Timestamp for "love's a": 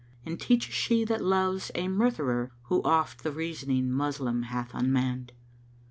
1.23-1.87